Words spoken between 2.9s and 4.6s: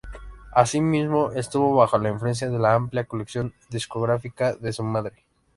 colección discográfica